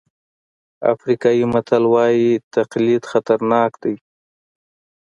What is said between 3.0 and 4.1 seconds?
خطرناک دی.